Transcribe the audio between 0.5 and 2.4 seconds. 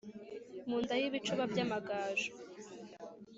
Mu nda y'ibicuba by'Amagaju.